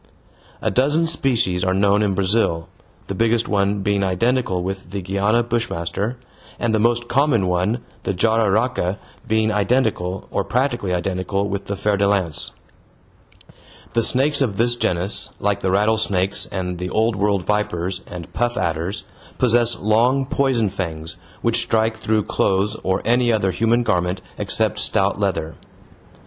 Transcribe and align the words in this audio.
A 0.63 0.71
dozen 0.71 1.05
species 1.05 1.63
are 1.63 1.75
known 1.75 2.01
in 2.01 2.15
Brazil, 2.15 2.67
the 3.05 3.13
biggest 3.13 3.47
one 3.47 3.83
being 3.83 4.03
identical 4.03 4.63
with 4.63 4.89
the 4.89 4.99
Guiana 5.03 5.43
bushmaster, 5.43 6.17
and 6.57 6.73
the 6.73 6.79
most 6.79 7.07
common 7.07 7.45
one, 7.45 7.83
the 8.01 8.11
jararaca, 8.11 8.97
being 9.27 9.51
identical, 9.51 10.27
or 10.31 10.43
practically 10.43 10.91
identical 10.91 11.47
with 11.47 11.65
the 11.65 11.75
fer 11.75 11.97
de 11.97 12.07
lance. 12.07 12.49
The 13.93 14.01
snakes 14.01 14.41
of 14.41 14.57
this 14.57 14.75
genus, 14.75 15.29
like 15.39 15.59
the 15.59 15.69
rattlesnakes 15.69 16.47
and 16.51 16.79
the 16.79 16.89
Old 16.89 17.15
World 17.15 17.45
vipers 17.45 18.01
and 18.07 18.33
puff 18.33 18.57
adders, 18.57 19.05
possess 19.37 19.77
long 19.77 20.25
poison 20.25 20.69
fangs 20.69 21.19
which 21.43 21.61
strike 21.61 21.97
through 21.97 22.23
clothes 22.23 22.75
or 22.81 23.03
any 23.05 23.31
other 23.31 23.51
human 23.51 23.83
garment 23.83 24.19
except 24.39 24.79
stout 24.79 25.19
leather. 25.19 25.53